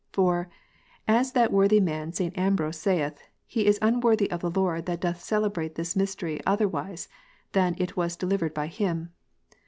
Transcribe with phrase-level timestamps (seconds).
[0.11, 0.49] For,
[1.07, 2.35] as that worthy man St.
[2.35, 7.07] Ambrose saith, he is unworthy of the Lord that doth celebrate this mystery other wise
[7.51, 9.11] than it was delivered by Him.